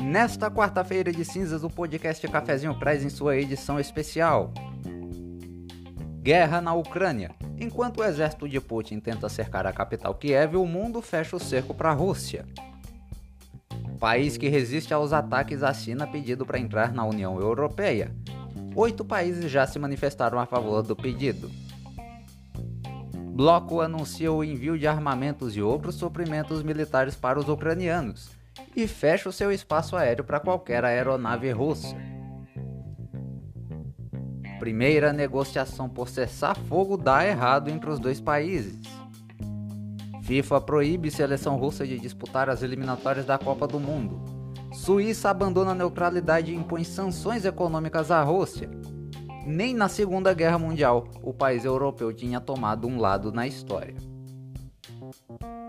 [0.00, 4.52] Nesta quarta-feira de cinzas, o podcast Cafezinho traz em sua edição especial.
[6.22, 7.34] Guerra na Ucrânia.
[7.60, 11.74] Enquanto o exército de Putin tenta cercar a capital Kiev, o mundo fecha o cerco
[11.74, 12.46] para a Rússia.
[14.00, 18.14] País que resiste aos ataques assina pedido para entrar na União Europeia.
[18.74, 21.50] Oito países já se manifestaram a favor do pedido.
[23.36, 28.30] Bloco anuncia o envio de armamentos e outros suprimentos militares para os ucranianos
[28.74, 31.94] e fecha o seu espaço aéreo para qualquer aeronave russa.
[34.58, 38.80] Primeira negociação por cessar fogo dá errado entre os dois países.
[40.22, 44.18] FIFA proíbe seleção russa de disputar as eliminatórias da Copa do Mundo.
[44.72, 48.70] Suíça abandona a neutralidade e impõe sanções econômicas à Rússia.
[49.46, 53.94] Nem na Segunda Guerra Mundial o país europeu tinha tomado um lado na história.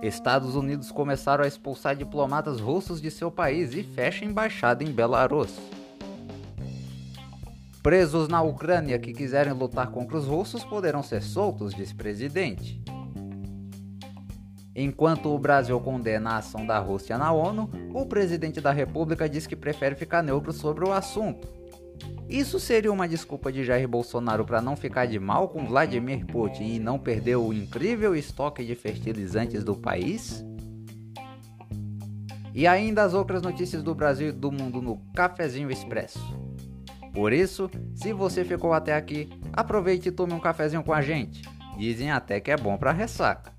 [0.01, 5.55] Estados Unidos começaram a expulsar diplomatas russos de seu país e fecha embaixada em Belarus.
[7.83, 12.81] Presos na Ucrânia que quiserem lutar contra os russos poderão ser soltos, diz presidente.
[14.75, 19.45] Enquanto o Brasil condena a ação da Rússia na ONU, o presidente da República diz
[19.45, 21.56] que prefere ficar neutro sobre o assunto.
[22.29, 26.75] Isso seria uma desculpa de Jair Bolsonaro para não ficar de mal com Vladimir Putin
[26.75, 30.43] e não perder o incrível estoque de fertilizantes do país?
[32.53, 36.19] E ainda as outras notícias do Brasil e do mundo no Cafezinho Expresso.
[37.13, 41.41] Por isso, se você ficou até aqui, aproveite e tome um cafezinho com a gente.
[41.77, 43.56] Dizem até que é bom para ressaca.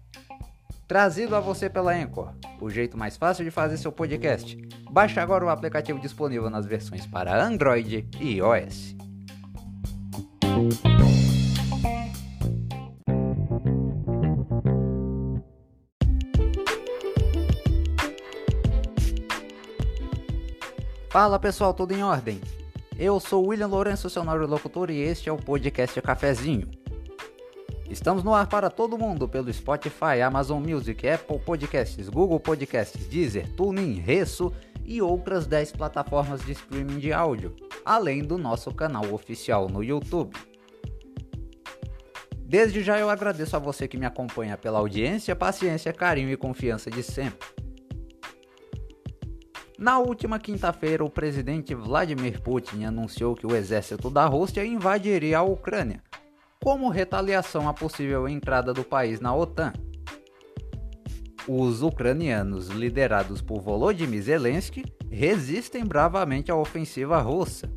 [0.89, 4.57] Trazido a você pela Anchor, o jeito mais fácil de fazer seu podcast.
[4.91, 8.97] Baixe agora o aplicativo disponível nas versões para Android e iOS.
[21.11, 22.41] Fala pessoal, tudo em ordem?
[22.99, 26.78] Eu sou William Lourenço, seu locutor, e este é o podcast Cafezinho.
[27.91, 33.51] Estamos no ar para todo mundo pelo Spotify, Amazon Music, Apple Podcasts, Google Podcasts, Deezer,
[33.55, 34.53] TuneIn, Resso
[34.85, 37.57] e outras 10 plataformas de streaming de áudio,
[37.87, 40.37] além do nosso canal oficial no YouTube.
[42.41, 46.91] Desde já eu agradeço a você que me acompanha pela audiência, paciência, carinho e confiança
[46.91, 47.49] de sempre.
[49.79, 55.43] Na última quinta-feira, o presidente Vladimir Putin anunciou que o exército da Rússia invadiria a
[55.43, 56.03] Ucrânia
[56.63, 59.73] como retaliação à possível entrada do país na OTAN.
[61.47, 67.71] Os ucranianos, liderados por Volodymyr Zelensky, resistem bravamente à ofensiva russa.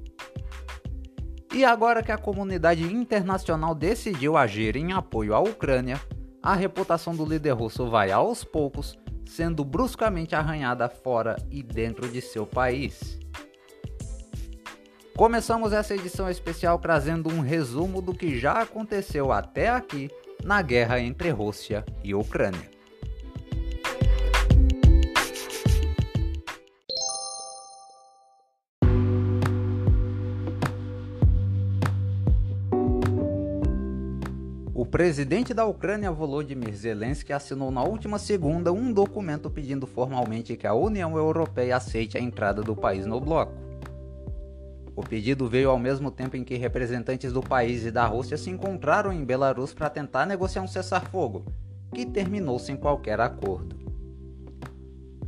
[1.54, 6.00] E agora que a comunidade internacional decidiu agir em apoio à Ucrânia,
[6.42, 8.98] a reputação do líder russo vai aos poucos
[9.32, 13.18] sendo bruscamente arranhada fora e dentro de seu país.
[15.16, 20.10] Começamos essa edição especial trazendo um resumo do que já aconteceu até aqui
[20.44, 22.72] na guerra entre Rússia e Ucrânia.
[34.74, 40.66] O presidente da Ucrânia, Volodymyr Zelensky, assinou na última segunda um documento pedindo formalmente que
[40.66, 43.71] a União Europeia aceite a entrada do país no bloco.
[44.96, 48.50] O pedido veio ao mesmo tempo em que representantes do país e da Rússia se
[48.50, 51.46] encontraram em Belarus para tentar negociar um cessar-fogo,
[51.94, 53.80] que terminou sem qualquer acordo.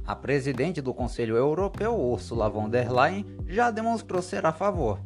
[0.05, 4.99] A presidente do Conselho Europeu, Ursula von der Leyen, já demonstrou ser a favor.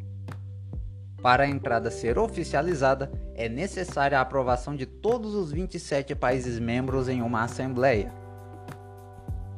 [1.21, 7.07] Para a entrada ser oficializada, é necessária a aprovação de todos os 27 países membros
[7.07, 8.11] em uma assembleia.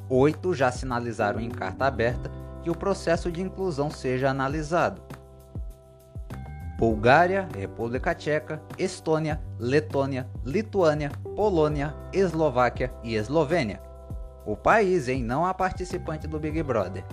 [0.10, 2.30] Oito já sinalizaram em carta aberta
[2.70, 5.02] que o processo de inclusão seja analisado.
[6.78, 13.82] Bulgária, República Tcheca, Estônia, Letônia, Lituânia, Polônia, Eslováquia e Eslovênia.
[14.46, 17.04] O país em não a participante do Big Brother.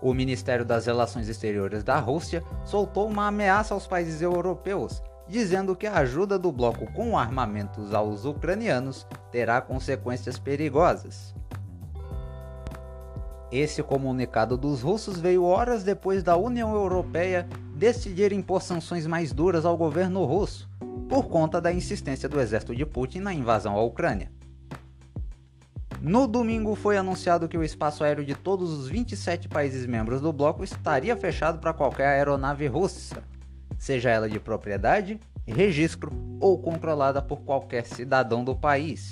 [0.00, 5.88] O Ministério das Relações Exteriores da Rússia soltou uma ameaça aos países europeus, dizendo que
[5.88, 11.34] a ajuda do bloco com armamentos aos ucranianos terá consequências perigosas.
[13.52, 19.64] Esse comunicado dos russos veio horas depois da União Europeia decidir impor sanções mais duras
[19.64, 20.68] ao governo russo,
[21.08, 24.30] por conta da insistência do exército de Putin na invasão à Ucrânia.
[26.00, 30.32] No domingo foi anunciado que o espaço aéreo de todos os 27 países membros do
[30.32, 33.22] bloco estaria fechado para qualquer aeronave russa,
[33.76, 39.10] seja ela de propriedade, registro ou controlada por qualquer cidadão do país.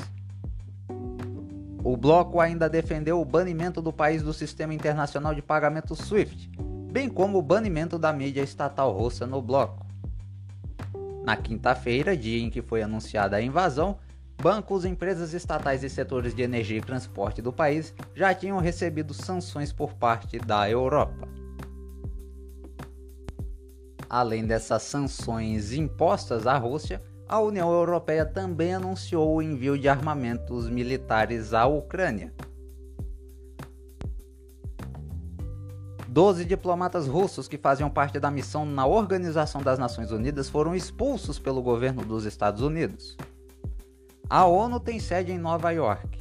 [1.82, 6.50] O bloco ainda defendeu o banimento do país do sistema internacional de pagamento SWIFT,
[6.90, 9.86] bem como o banimento da mídia estatal russa no bloco.
[11.24, 13.98] Na quinta-feira, dia em que foi anunciada a invasão,
[14.40, 19.72] bancos, empresas estatais e setores de energia e transporte do país já tinham recebido sanções
[19.72, 21.28] por parte da Europa.
[24.08, 30.68] Além dessas sanções impostas à Rússia, a União Europeia também anunciou o envio de armamentos
[30.68, 32.32] militares à Ucrânia.
[36.08, 41.38] Doze diplomatas russos que faziam parte da missão na Organização das Nações Unidas foram expulsos
[41.38, 43.14] pelo governo dos Estados Unidos.
[44.28, 46.18] A ONU tem sede em Nova York.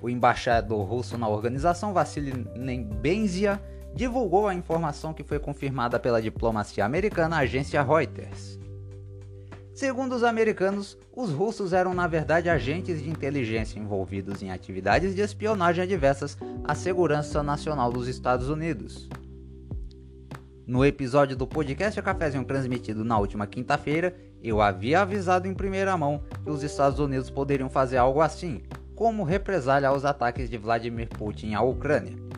[0.00, 3.62] O embaixador russo na organização, Vassily Nebenzia,
[3.94, 8.59] divulgou a informação que foi confirmada pela diplomacia americana, a agência Reuters.
[9.80, 15.22] Segundo os americanos, os russos eram na verdade agentes de inteligência envolvidos em atividades de
[15.22, 19.08] espionagem adversas à segurança nacional dos Estados Unidos.
[20.66, 26.22] No episódio do podcast Cafézinho transmitido na última quinta-feira, eu havia avisado em primeira mão
[26.44, 28.60] que os Estados Unidos poderiam fazer algo assim,
[28.94, 32.29] como represália aos ataques de Vladimir Putin à Ucrânia.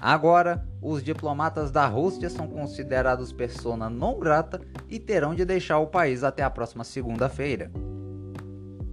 [0.00, 5.86] Agora, os diplomatas da Rússia são considerados persona não grata e terão de deixar o
[5.86, 7.70] país até a próxima segunda-feira.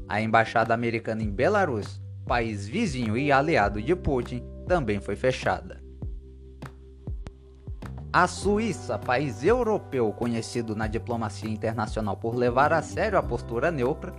[0.07, 5.81] A embaixada americana em Belarus, país vizinho e aliado de Putin, também foi fechada.
[8.13, 14.13] A Suíça, país europeu conhecido na diplomacia internacional por levar a sério a postura neutra,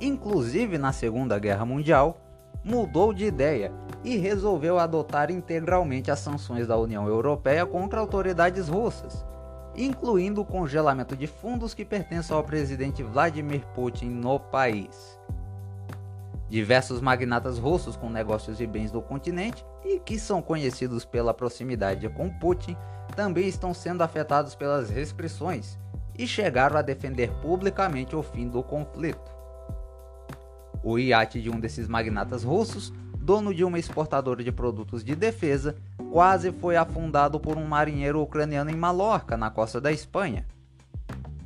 [0.00, 2.27] inclusive na Segunda Guerra Mundial,
[2.64, 3.72] mudou de ideia
[4.04, 9.24] e resolveu adotar integralmente as sanções da União Europeia contra autoridades russas,
[9.76, 15.18] incluindo o congelamento de fundos que pertencem ao presidente Vladimir Putin no país.
[16.48, 22.08] Diversos magnatas russos com negócios e bens do continente e que são conhecidos pela proximidade
[22.08, 22.76] com Putin
[23.14, 25.78] também estão sendo afetados pelas restrições
[26.16, 29.37] e chegaram a defender publicamente o fim do conflito.
[30.82, 32.92] O iate de um desses magnatas russos
[33.28, 35.76] dono de uma exportadora de produtos de defesa,
[36.10, 40.46] quase foi afundado por um marinheiro ucraniano em Malorca, na costa da Espanha.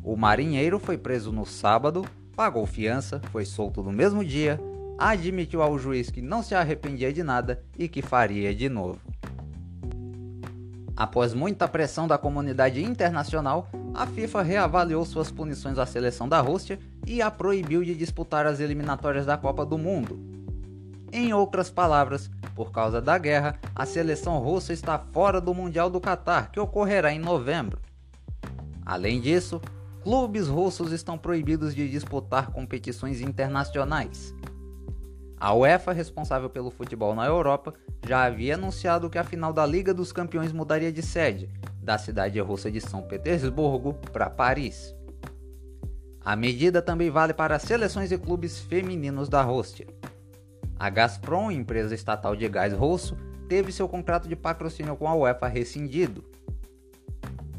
[0.00, 2.06] O marinheiro foi preso no sábado,
[2.36, 4.60] pagou fiança, foi solto no mesmo dia,
[4.96, 9.00] admitiu ao juiz que não se arrependia de nada e que faria de novo.
[10.96, 16.78] Após muita pressão da comunidade internacional, a FIFA reavaliou suas punições à seleção da Rússia
[17.06, 20.32] e a proibiu de disputar as eliminatórias da Copa do Mundo,
[21.14, 26.00] em outras palavras, por causa da guerra, a seleção russa está fora do Mundial do
[26.00, 27.78] Catar, que ocorrerá em novembro.
[28.84, 29.60] Além disso,
[30.02, 34.34] clubes russos estão proibidos de disputar competições internacionais.
[35.42, 37.74] A UEFA, responsável pelo futebol na Europa,
[38.06, 41.50] já havia anunciado que a final da Liga dos Campeões mudaria de sede,
[41.82, 44.94] da cidade russa de São Petersburgo para Paris.
[46.24, 49.88] A medida também vale para seleções e clubes femininos da Rússia.
[50.78, 53.16] A Gazprom, empresa estatal de gás russo,
[53.48, 56.24] teve seu contrato de patrocínio com a UEFA rescindido.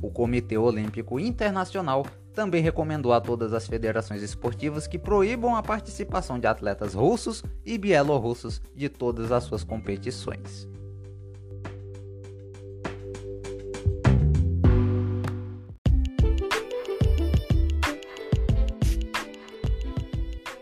[0.02, 6.40] O Comitê Olímpico Internacional também recomendou a todas as federações esportivas que proíbam a participação
[6.40, 10.68] de atletas russos e bielorrussos de todas as suas competições.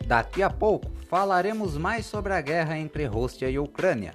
[0.06, 4.14] Daqui a pouco falaremos mais sobre a guerra entre Rússia e Ucrânia.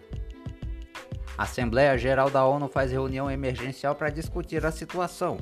[1.39, 5.39] A Assembleia Geral da ONU faz reunião emergencial para discutir a situação.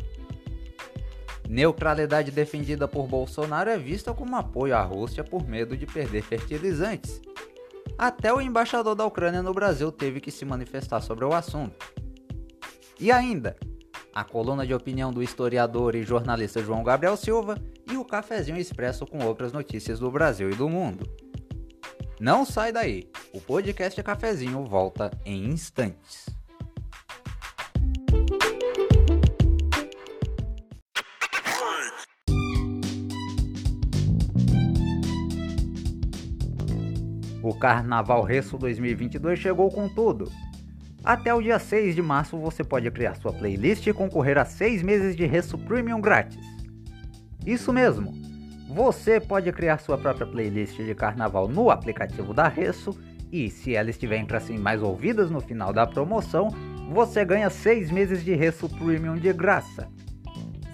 [1.48, 7.20] Neutralidade defendida por Bolsonaro é vista como apoio à Rússia por medo de perder fertilizantes.
[7.98, 11.92] Até o embaixador da Ucrânia no Brasil teve que se manifestar sobre o assunto.
[12.98, 13.56] E ainda,
[14.12, 17.58] a coluna de opinião do historiador e jornalista João Gabriel Silva
[17.90, 21.08] e o cafezinho expresso com outras notícias do Brasil e do mundo.
[22.20, 26.33] Não sai daí, o podcast Cafezinho volta em instantes.
[37.64, 40.30] Carnaval Reço 2022 chegou com tudo.
[41.02, 44.82] Até o dia 6 de março você pode criar sua playlist e concorrer a 6
[44.82, 46.44] meses de Reço Premium grátis.
[47.46, 48.12] Isso mesmo!
[48.68, 52.94] Você pode criar sua própria playlist de carnaval no aplicativo da Resso
[53.32, 56.48] e, se ela estiver entre as mais ouvidas no final da promoção,
[56.92, 59.88] você ganha 6 meses de Resso Premium de graça.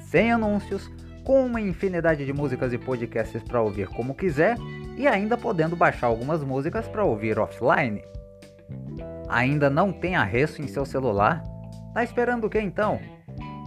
[0.00, 0.90] Sem anúncios,
[1.22, 4.56] com uma infinidade de músicas e podcasts para ouvir como quiser
[5.00, 8.04] e ainda podendo baixar algumas músicas para ouvir offline.
[9.30, 11.42] Ainda não tem arresto em seu celular?
[11.94, 13.00] Tá esperando o que então?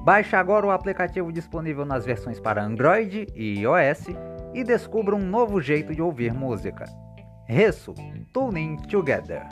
[0.03, 4.09] Baixe agora o aplicativo disponível nas versões para Android e iOS
[4.53, 6.85] e descubra um novo jeito de ouvir música.
[7.47, 7.95] Resso,
[8.31, 9.43] Tuning Together.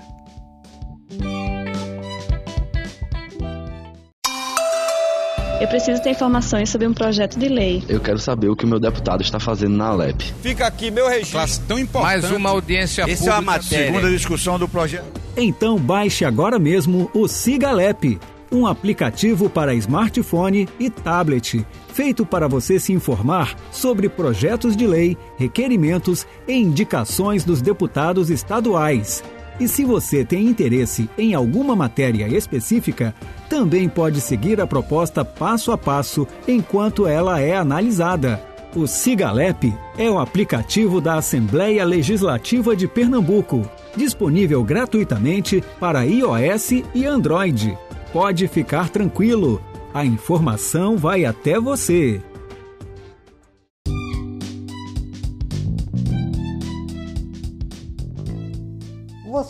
[5.61, 7.83] Eu preciso ter informações sobre um projeto de lei.
[7.87, 10.33] Eu quero saber o que o meu deputado está fazendo na Alep.
[10.41, 11.67] Fica aqui meu registro.
[11.67, 12.21] tão importante.
[12.21, 13.31] Mais uma audiência Essa pública.
[13.31, 13.85] é a matéria.
[13.85, 15.21] Segunda discussão do projeto.
[15.37, 18.19] Então baixe agora mesmo o Sigalep,
[18.51, 21.63] um aplicativo para smartphone e tablet,
[21.93, 29.23] feito para você se informar sobre projetos de lei, requerimentos e indicações dos deputados estaduais.
[29.61, 33.13] E se você tem interesse em alguma matéria específica,
[33.47, 38.41] também pode seguir a proposta passo a passo enquanto ela é analisada.
[38.75, 47.05] O Sigalep é o aplicativo da Assembleia Legislativa de Pernambuco, disponível gratuitamente para iOS e
[47.05, 47.77] Android.
[48.11, 49.61] Pode ficar tranquilo,
[49.93, 52.19] a informação vai até você.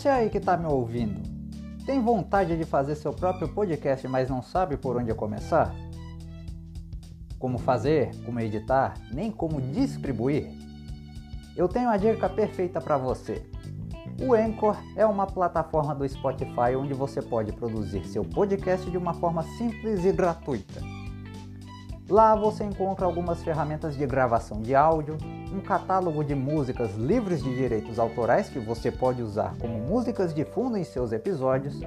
[0.02, 1.22] Você aí que está me ouvindo,
[1.86, 5.72] tem vontade de fazer seu próprio podcast, mas não sabe por onde começar?
[7.38, 10.50] Como fazer, como editar, nem como distribuir?
[11.54, 13.48] Eu tenho a dica perfeita para você.
[14.20, 19.14] O Anchor é uma plataforma do Spotify onde você pode produzir seu podcast de uma
[19.14, 20.80] forma simples e gratuita.
[22.12, 25.16] Lá você encontra algumas ferramentas de gravação de áudio,
[25.50, 30.44] um catálogo de músicas livres de direitos autorais que você pode usar como músicas de
[30.44, 31.80] fundo em seus episódios,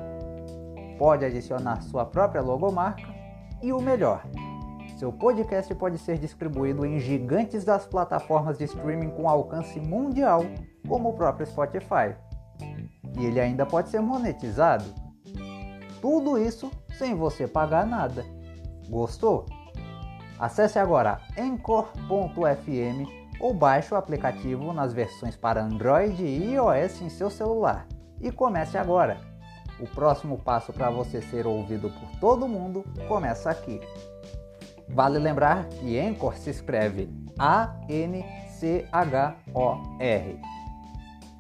[0.98, 3.03] pode adicionar sua própria logomarca
[3.62, 4.24] e o melhor,
[4.98, 10.41] seu podcast pode ser distribuído em gigantes das plataformas de streaming com alcance mundial,
[10.88, 12.15] como o próprio Spotify.
[13.15, 14.86] E ele ainda pode ser monetizado.
[16.01, 18.25] Tudo isso sem você pagar nada.
[18.89, 19.46] Gostou?
[20.39, 27.30] Acesse agora anchor.fm ou baixe o aplicativo nas versões para Android e iOS em seu
[27.30, 27.88] celular
[28.20, 29.20] e comece agora.
[29.80, 33.80] O próximo passo para você ser ouvido por todo mundo começa aqui.
[34.88, 38.25] Vale lembrar que Anchor se escreve A-N-C-H-O-R.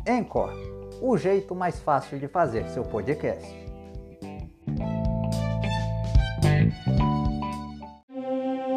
[0.07, 0.53] Anchor,
[1.01, 3.74] o jeito mais fácil de fazer seu podcast.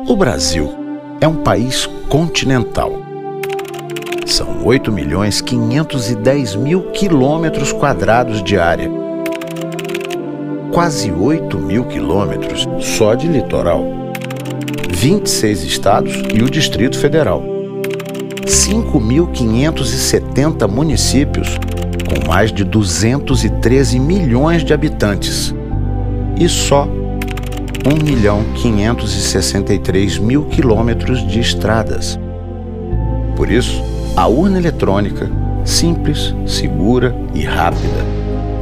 [0.09, 0.73] O Brasil
[1.21, 2.93] é um país continental.
[4.25, 8.91] São 8 milhões 510 mil quilômetros quadrados de área.
[10.73, 13.85] Quase 8 mil quilômetros só de litoral.
[14.89, 17.43] 26 estados e o Distrito Federal.
[18.47, 21.59] 5.570 municípios
[22.09, 25.55] com mais de 213 milhões de habitantes.
[26.41, 26.89] E só
[27.87, 32.19] 1 milhão 563 mil quilômetros de estradas.
[33.37, 33.83] Por isso,
[34.17, 35.31] a urna eletrônica,
[35.65, 38.05] simples, segura e rápida,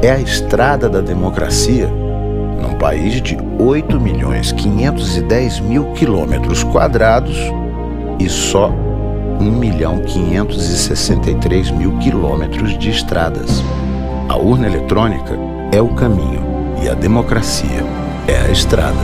[0.03, 7.39] é a estrada da democracia num país de 8 milhões 510 mil quilômetros quadrados
[8.19, 8.71] e só
[9.41, 13.63] 1 milhão 563 mil quilômetros de estradas.
[14.29, 15.39] A urna eletrônica
[15.73, 16.45] é o caminho
[16.83, 18.99] e a democracia é a estrada.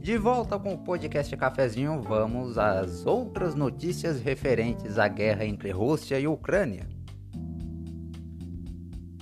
[0.00, 6.18] De volta com o podcast Cafezinho, vamos às outras notícias referentes à guerra entre Rússia
[6.18, 6.88] e Ucrânia.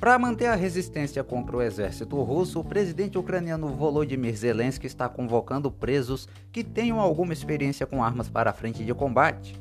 [0.00, 5.70] Para manter a resistência contra o exército russo, o presidente ucraniano Volodymyr Zelensky está convocando
[5.70, 9.54] presos que tenham alguma experiência com armas para a frente de combate.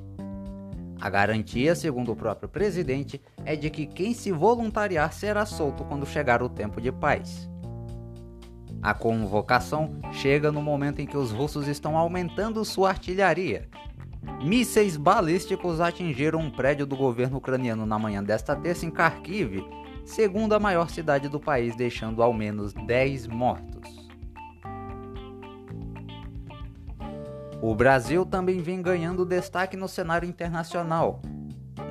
[1.01, 6.06] A garantia, segundo o próprio presidente, é de que quem se voluntariar será solto quando
[6.06, 7.50] chegar o tempo de paz.
[8.82, 13.70] A convocação chega no momento em que os russos estão aumentando sua artilharia.
[14.44, 19.65] Mísseis balísticos atingiram um prédio do governo ucraniano na manhã desta terça em Kharkiv,
[20.06, 23.99] segunda maior cidade do país, deixando ao menos 10 mortos.
[27.62, 31.22] O Brasil também vem ganhando destaque no cenário internacional,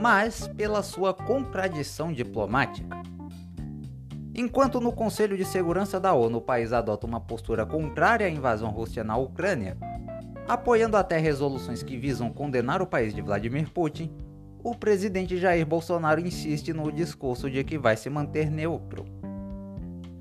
[0.01, 2.97] mas pela sua contradição diplomática.
[4.35, 8.71] Enquanto no Conselho de Segurança da ONU o país adota uma postura contrária à invasão
[8.71, 9.77] russa na Ucrânia,
[10.49, 14.11] apoiando até resoluções que visam condenar o país de Vladimir Putin,
[14.65, 19.05] o presidente Jair Bolsonaro insiste no discurso de que vai se manter neutro.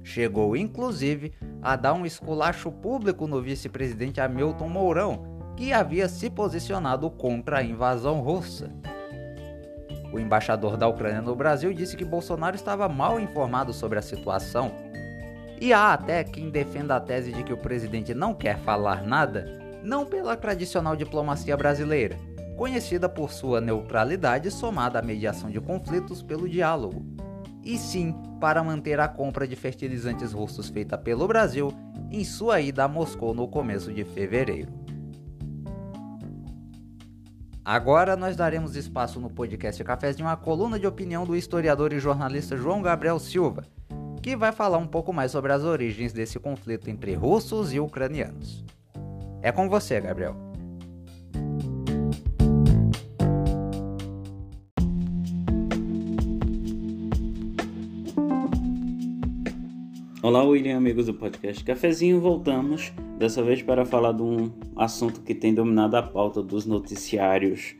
[0.03, 7.09] Chegou inclusive a dar um esculacho público no vice-presidente Hamilton Mourão, que havia se posicionado
[7.09, 8.69] contra a invasão russa.
[10.13, 14.71] O embaixador da Ucrânia no Brasil disse que Bolsonaro estava mal informado sobre a situação.
[15.59, 19.45] E há até quem defenda a tese de que o presidente não quer falar nada,
[19.83, 22.15] não pela tradicional diplomacia brasileira,
[22.55, 27.03] conhecida por sua neutralidade somada à mediação de conflitos pelo diálogo,
[27.63, 31.73] e sim para manter a compra de fertilizantes russos feita pelo Brasil
[32.11, 34.86] em sua ida a Moscou no começo de fevereiro.
[37.67, 42.55] Agora nós daremos espaço no podcast Cafézinho à coluna de opinião do historiador e jornalista
[42.55, 43.65] João Gabriel Silva,
[44.23, 48.63] que vai falar um pouco mais sobre as origens desse conflito entre russos e ucranianos.
[49.41, 50.33] É com você, Gabriel.
[60.27, 62.19] Olá, William, amigos do podcast Cafezinho.
[62.19, 67.73] Voltamos dessa vez para falar de um assunto que tem dominado a pauta dos noticiários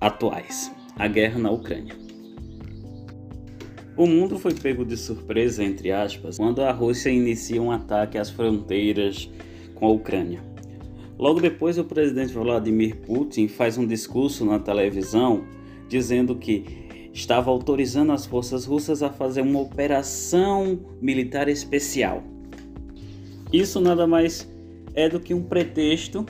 [0.00, 1.94] atuais: a guerra na Ucrânia.
[3.96, 8.28] O mundo foi pego de surpresa, entre aspas, quando a Rússia inicia um ataque às
[8.28, 9.30] fronteiras
[9.76, 10.42] com a Ucrânia.
[11.16, 15.44] Logo depois, o presidente Vladimir Putin faz um discurso na televisão
[15.88, 16.85] dizendo que
[17.16, 22.22] estava autorizando as forças russas a fazer uma operação militar especial.
[23.50, 24.46] Isso nada mais
[24.94, 26.26] é do que um pretexto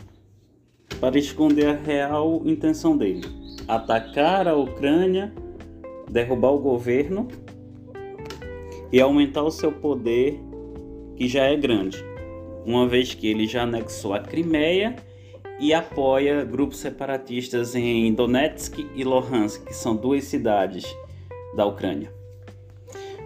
[1.00, 3.22] para esconder a real intenção dele:
[3.66, 5.34] atacar a Ucrânia,
[6.08, 7.26] derrubar o governo
[8.92, 10.40] e aumentar o seu poder,
[11.16, 11.98] que já é grande,
[12.64, 14.94] uma vez que ele já anexou a Crimeia
[15.58, 20.84] e apoia grupos separatistas em Donetsk e Luhansk, que são duas cidades
[21.56, 22.12] da Ucrânia.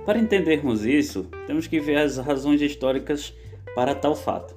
[0.07, 3.35] Para entendermos isso, temos que ver as razões históricas
[3.75, 4.57] para tal fato.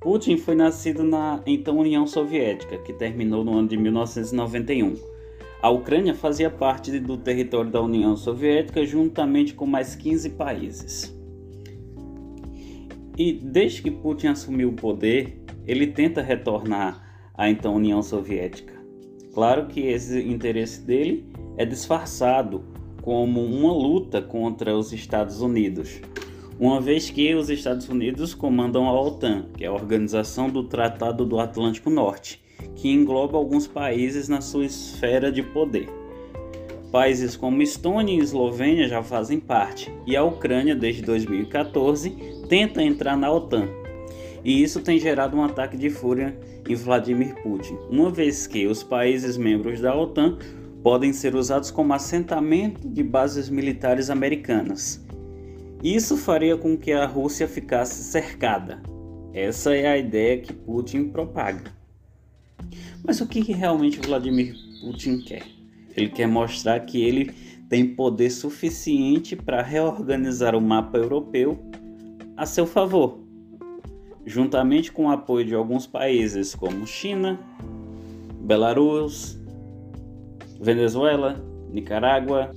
[0.00, 4.94] Putin foi nascido na então União Soviética, que terminou no ano de 1991.
[5.62, 11.14] A Ucrânia fazia parte do território da União Soviética juntamente com mais 15 países.
[13.16, 17.03] E desde que Putin assumiu o poder, ele tenta retornar
[17.36, 18.74] à então União Soviética.
[19.32, 22.64] Claro que esse interesse dele é disfarçado
[23.02, 26.00] como uma luta contra os Estados Unidos,
[26.58, 31.26] uma vez que os Estados Unidos comandam a OTAN, que é a Organização do Tratado
[31.26, 32.40] do Atlântico Norte,
[32.76, 35.88] que engloba alguns países na sua esfera de poder.
[36.92, 42.10] Países como Estônia e Eslovênia já fazem parte, e a Ucrânia, desde 2014,
[42.48, 43.68] tenta entrar na OTAN,
[44.44, 48.82] e isso tem gerado um ataque de fúria em Vladimir Putin, uma vez que os
[48.82, 50.36] países membros da OTAN
[50.82, 55.02] podem ser usados como assentamento de bases militares americanas.
[55.82, 58.82] Isso faria com que a Rússia ficasse cercada.
[59.32, 61.72] Essa é a ideia que Putin propaga.
[63.02, 65.42] Mas o que realmente Vladimir Putin quer?
[65.96, 67.32] Ele quer mostrar que ele
[67.68, 71.58] tem poder suficiente para reorganizar o mapa europeu
[72.36, 73.23] a seu favor
[74.26, 77.38] juntamente com o apoio de alguns países como China,
[78.40, 79.38] Belarus,
[80.60, 82.50] Venezuela, Nicarágua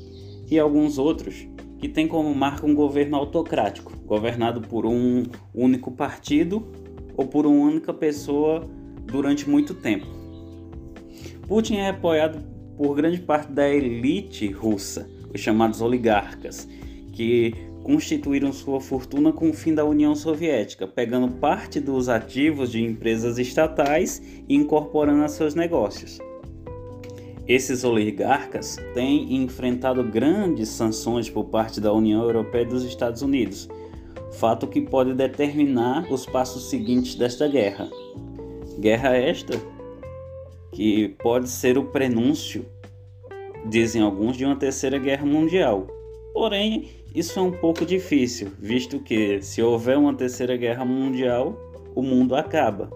[0.49, 1.47] e alguns outros
[1.80, 6.65] que têm como marca um governo autocrático, governado por um único partido
[7.15, 8.63] ou por uma única pessoa
[9.06, 10.08] durante muito tempo.
[11.47, 12.43] Putin é apoiado
[12.75, 16.67] por grande parte da elite russa, os chamados oligarcas,
[17.13, 17.53] que
[17.88, 23.39] constituíram sua fortuna com o fim da União Soviética, pegando parte dos ativos de empresas
[23.39, 26.19] estatais e incorporando a seus negócios.
[27.47, 33.69] Esses oligarcas têm enfrentado grandes sanções por parte da União Europeia e dos Estados Unidos,
[34.34, 37.89] fato que pode determinar os passos seguintes desta guerra.
[38.82, 39.58] Guerra esta
[40.73, 42.65] que pode ser o prenúncio,
[43.69, 45.88] dizem alguns, de uma terceira guerra mundial.
[46.34, 51.58] Porém, isso é um pouco difícil, visto que, se houver uma terceira guerra mundial,
[51.95, 52.91] o mundo acaba.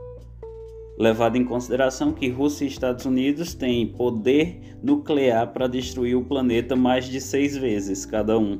[0.96, 6.76] Levado em consideração que Rússia e Estados Unidos têm poder nuclear para destruir o planeta
[6.76, 8.60] mais de seis vezes cada um.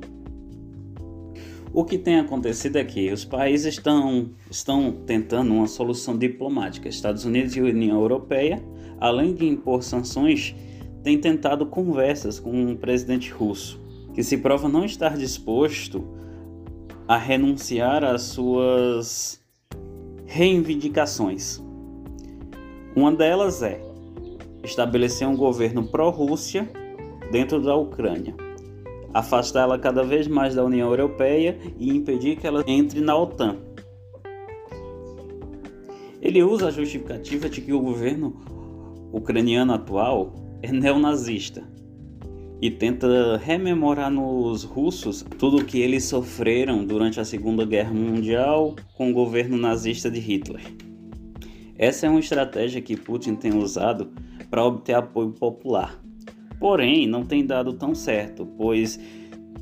[1.72, 6.90] O que tem acontecido é que os países estão, estão tentando uma solução diplomática.
[6.90, 8.60] Estados Unidos e União Europeia,
[9.00, 10.56] além de impor sanções,
[11.04, 13.81] têm tentado conversas com o presidente russo
[14.14, 16.04] que se prova não estar disposto
[17.08, 19.42] a renunciar às suas
[20.26, 21.62] reivindicações.
[22.96, 23.82] Uma delas é
[24.64, 26.70] estabelecer um governo pró-Rússia
[27.32, 28.36] dentro da Ucrânia.
[29.14, 33.58] afastá-la cada vez mais da União Europeia e impedir que ela entre na OTAN.
[36.22, 38.40] Ele usa a justificativa de que o governo
[39.12, 41.62] ucraniano atual é neonazista
[42.62, 48.76] e tenta rememorar nos russos tudo o que eles sofreram durante a Segunda Guerra Mundial
[48.96, 50.62] com o governo nazista de Hitler.
[51.76, 54.12] Essa é uma estratégia que Putin tem usado
[54.52, 56.00] para obter apoio popular.
[56.60, 59.00] Porém, não tem dado tão certo, pois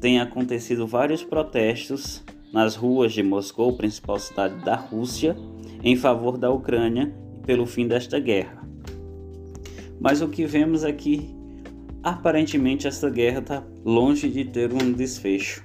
[0.01, 5.38] tem acontecido vários protestos nas ruas de Moscou, principal cidade da Rússia,
[5.81, 8.67] em favor da Ucrânia pelo fim desta guerra.
[10.01, 11.38] Mas o que vemos que
[12.03, 15.63] aparentemente esta guerra está longe de ter um desfecho,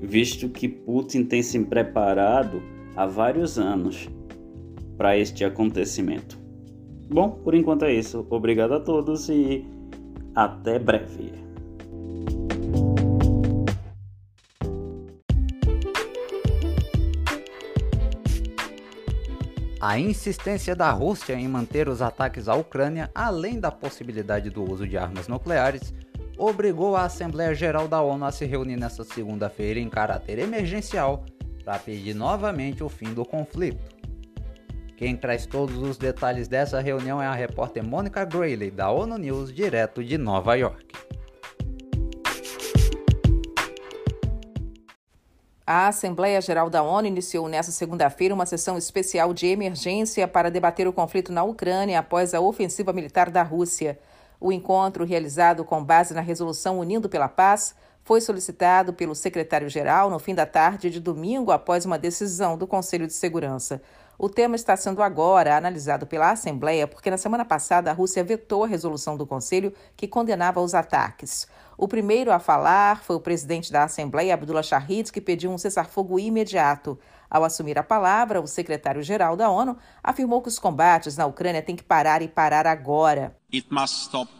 [0.00, 2.62] visto que Putin tem se preparado
[2.94, 4.08] há vários anos
[4.96, 6.38] para este acontecimento.
[7.08, 8.26] Bom, por enquanto é isso.
[8.30, 9.64] Obrigado a todos e
[10.34, 11.45] até breve.
[19.88, 24.84] A insistência da Rússia em manter os ataques à Ucrânia, além da possibilidade do uso
[24.84, 25.94] de armas nucleares,
[26.36, 31.24] obrigou a Assembleia Geral da ONU a se reunir nesta segunda-feira em caráter emergencial
[31.64, 33.94] para pedir novamente o fim do conflito.
[34.96, 39.52] Quem traz todos os detalhes dessa reunião é a repórter Monica Grayley, da ONU News,
[39.52, 40.85] direto de Nova York.
[45.68, 50.86] A Assembleia Geral da ONU iniciou nesta segunda-feira uma sessão especial de emergência para debater
[50.86, 53.98] o conflito na Ucrânia após a ofensiva militar da Rússia.
[54.38, 57.74] O encontro, realizado com base na resolução Unindo pela Paz,
[58.04, 63.08] foi solicitado pelo secretário-geral no fim da tarde de domingo após uma decisão do Conselho
[63.08, 63.82] de Segurança.
[64.16, 68.62] O tema está sendo agora analisado pela Assembleia porque na semana passada a Rússia vetou
[68.62, 71.48] a resolução do Conselho que condenava os ataques.
[71.78, 76.18] O primeiro a falar foi o presidente da Assembleia, Abdullah Shahid, que pediu um cessar-fogo
[76.18, 76.98] imediato.
[77.28, 81.76] Ao assumir a palavra, o secretário-geral da ONU afirmou que os combates na Ucrânia têm
[81.76, 83.36] que parar e parar agora.
[83.52, 84.32] It must stop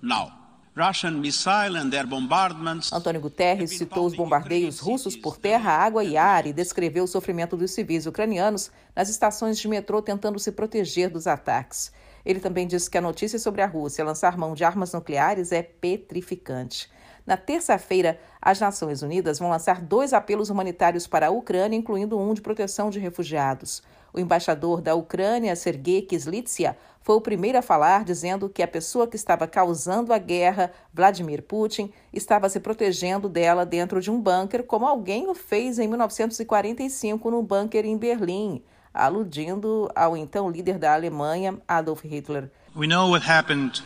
[0.00, 0.32] now.
[0.74, 6.16] Russian missile and their bombardments Antônio Guterres citou os bombardeios russos por terra, água e
[6.16, 11.10] ar e descreveu o sofrimento dos civis ucranianos nas estações de metrô tentando se proteger
[11.10, 11.90] dos ataques.
[12.28, 15.62] Ele também disse que a notícia sobre a Rússia lançar mão de armas nucleares é
[15.62, 16.90] petrificante.
[17.24, 22.34] Na terça-feira, as Nações Unidas vão lançar dois apelos humanitários para a Ucrânia, incluindo um
[22.34, 23.82] de proteção de refugiados.
[24.12, 29.06] O embaixador da Ucrânia, Sergei Kizlytsya, foi o primeiro a falar, dizendo que a pessoa
[29.06, 34.64] que estava causando a guerra, Vladimir Putin, estava se protegendo dela dentro de um bunker,
[34.64, 38.62] como alguém o fez em 1945 no bunker em Berlim
[38.98, 42.50] aludindo ao então líder da Alemanha, Adolf Hitler.
[42.74, 43.82] We know what happened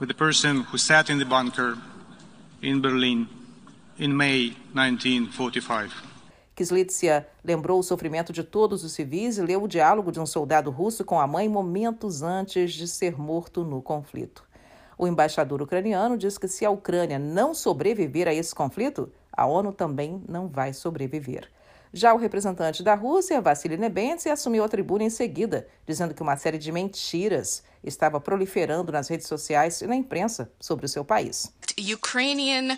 [0.00, 1.76] with the person who sat in the bunker
[2.62, 3.28] in Berlin
[3.98, 5.92] in May 1945.
[6.54, 10.70] Kizlytsya lembrou o sofrimento de todos os civis e leu o diálogo de um soldado
[10.70, 14.44] russo com a mãe momentos antes de ser morto no conflito.
[14.96, 19.72] O embaixador ucraniano diz que se a Ucrânia não sobreviver a esse conflito, a ONU
[19.72, 21.48] também não vai sobreviver.
[21.92, 26.36] Já o representante da Rússia, Vassily Nebenzia, assumiu a tribuna em seguida, dizendo que uma
[26.36, 31.52] série de mentiras estava proliferando nas redes sociais e na imprensa sobre o seu país.
[31.78, 32.76] Ukrainian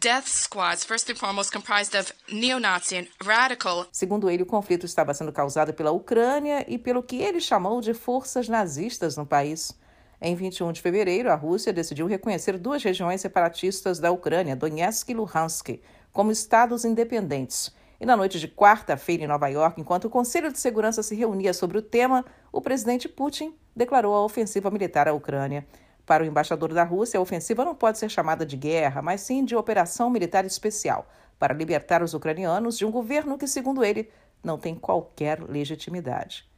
[0.00, 3.86] death squads, first and foremost comprised of neo-Nazi and radical.
[3.92, 7.94] Segundo ele, o conflito estava sendo causado pela Ucrânia e pelo que ele chamou de
[7.94, 9.78] forças nazistas no país.
[10.20, 15.14] Em 21 de fevereiro, a Rússia decidiu reconhecer duas regiões separatistas da Ucrânia, Donetsk e
[15.14, 15.80] Luhansk,
[16.12, 20.58] como estados independentes e na noite de quarta-feira, em Nova York, enquanto o Conselho de
[20.58, 25.66] Segurança se reunia sobre o tema, o presidente Putin declarou a ofensiva militar à Ucrânia.
[26.06, 29.44] Para o embaixador da Rússia, a ofensiva não pode ser chamada de guerra, mas sim
[29.44, 31.06] de operação militar especial
[31.38, 34.10] para libertar os ucranianos de um governo que, segundo ele,
[34.42, 36.48] não tem qualquer legitimidade.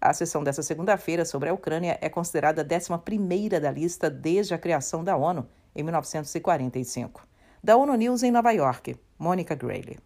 [0.00, 4.58] A sessão dessa segunda-feira sobre a Ucrânia é considerada a 11 da lista desde a
[4.58, 7.26] criação da ONU, em 1945.
[7.62, 9.98] Da ONU News em Nova York, Mônica Grayley.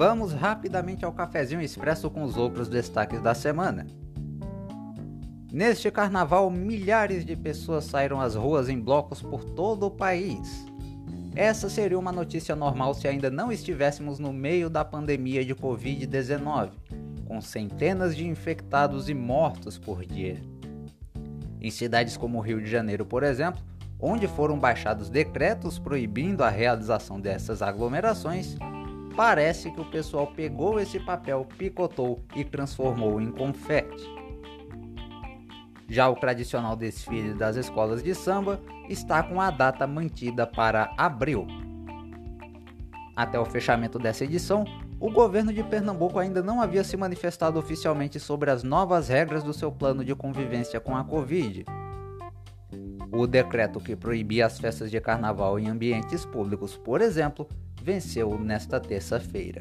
[0.00, 3.86] Vamos rapidamente ao cafezinho expresso com os outros destaques da semana.
[5.52, 10.64] Neste carnaval, milhares de pessoas saíram às ruas em blocos por todo o país.
[11.36, 16.70] Essa seria uma notícia normal se ainda não estivéssemos no meio da pandemia de Covid-19,
[17.26, 20.40] com centenas de infectados e mortos por dia.
[21.60, 23.60] Em cidades como o Rio de Janeiro, por exemplo,
[24.00, 28.56] onde foram baixados decretos proibindo a realização dessas aglomerações,
[29.16, 34.08] parece que o pessoal pegou esse papel, picotou e transformou em confete.
[35.88, 41.46] Já o tradicional desfile das escolas de samba está com a data mantida para abril.
[43.16, 44.64] Até o fechamento dessa edição,
[45.00, 49.52] o governo de Pernambuco ainda não havia se manifestado oficialmente sobre as novas regras do
[49.52, 51.64] seu plano de convivência com a Covid.
[53.12, 57.48] O decreto que proibia as festas de carnaval em ambientes públicos, por exemplo,
[57.82, 59.60] venceu nesta terça-feira.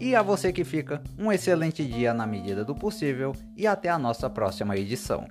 [0.00, 3.98] e a você que fica, um excelente dia na medida do possível e até a
[3.98, 5.28] nossa próxima edição.